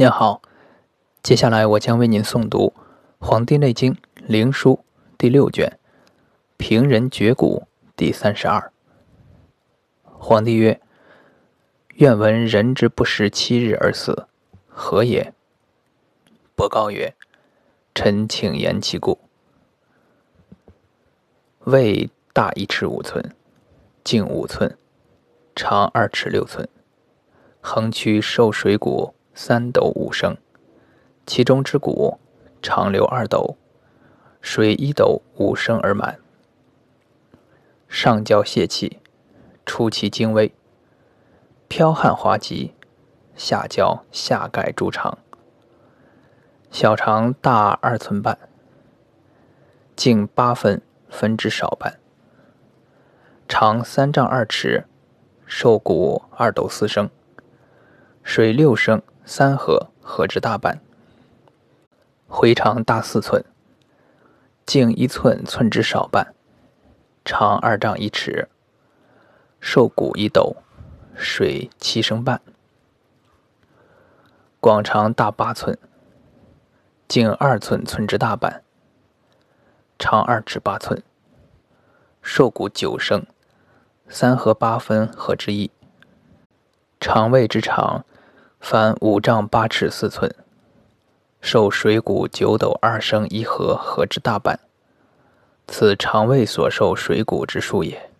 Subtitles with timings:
[0.00, 0.40] 您好，
[1.22, 2.72] 接下来我将为您诵读
[3.18, 4.76] 《黄帝内经·灵枢》
[5.18, 5.78] 第六卷
[6.56, 7.64] 《平人绝骨》
[7.98, 8.72] 第三十二。
[10.04, 10.80] 皇帝曰
[11.96, 14.26] ：“愿闻人之不食七日而死，
[14.70, 15.34] 何也？”
[16.56, 17.14] 伯高曰
[17.94, 19.18] ：“臣请言其故。
[21.64, 23.36] 胃大一尺五寸，
[24.02, 24.78] 径五寸，
[25.54, 26.66] 长二尺六寸，
[27.60, 30.36] 横曲受水谷。”三斗五升，
[31.26, 32.18] 其中之骨
[32.60, 33.56] 长流二斗，
[34.40, 36.18] 水一斗五升而满。
[37.88, 39.00] 上焦泄气，
[39.64, 40.52] 出其精微，
[41.68, 42.74] 剽汗滑急；
[43.34, 45.18] 下焦下盖诸肠，
[46.70, 48.36] 小肠大二寸半，
[49.96, 51.98] 径八分，分之少半，
[53.48, 54.84] 长三丈二尺，
[55.46, 57.08] 受骨二斗四升，
[58.22, 59.00] 水六升。
[59.32, 60.80] 三合合之大半，
[62.26, 63.44] 回肠大四寸，
[64.66, 66.34] 径一寸寸之少半，
[67.24, 68.48] 长二丈一尺，
[69.60, 70.56] 瘦骨一斗，
[71.14, 72.42] 水七升半。
[74.58, 75.78] 广长大八寸，
[77.06, 78.64] 径二寸寸之大半，
[79.96, 81.00] 长二尺八寸，
[82.20, 83.24] 瘦骨九升，
[84.08, 85.70] 三合八分合之一。
[86.98, 88.04] 肠胃之长。
[88.60, 90.32] 凡五丈八尺四寸，
[91.40, 94.60] 受水谷九斗二升一合合之大半，
[95.66, 98.10] 此肠胃所受水谷之数也。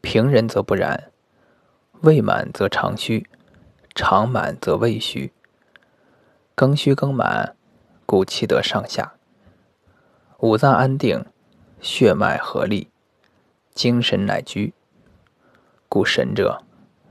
[0.00, 1.12] 平人则不然，
[2.00, 3.28] 胃满则肠虚，
[3.94, 5.32] 肠满则胃虚。
[6.54, 7.54] 更虚更满，
[8.06, 9.12] 故气得上下，
[10.38, 11.24] 五脏安定，
[11.80, 12.90] 血脉合力，
[13.74, 14.72] 精神乃居。
[15.88, 16.62] 故神者，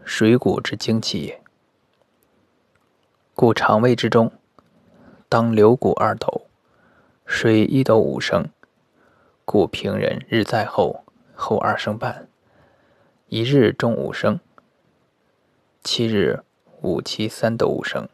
[0.03, 1.44] 水谷之精气也。
[3.37, 4.31] 故肠胃之中，
[5.27, 6.47] 当流谷二斗，
[7.25, 8.47] 水一斗五升。
[9.43, 11.03] 故平人日在后，
[11.33, 12.29] 后二升半，
[13.27, 14.39] 一日中五升，
[15.83, 16.43] 七日
[16.81, 18.07] 五七三斗五升，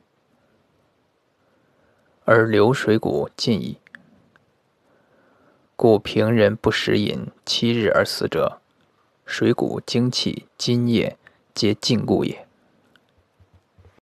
[2.26, 3.78] 而流水谷尽矣。
[5.76, 8.60] 故平人不食饮七日而死者，
[9.28, 11.16] 水谷精气津液
[11.54, 12.48] 皆尽故也。